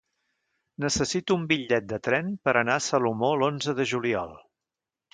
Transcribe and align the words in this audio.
Necessito 0.85 1.37
un 1.41 1.43
bitllet 1.51 1.87
de 1.93 2.01
tren 2.09 2.33
per 2.49 2.57
anar 2.65 2.81
a 2.81 2.85
Salomó 2.89 3.33
l'onze 3.45 3.81
de 3.83 3.91
juliol. 3.95 4.39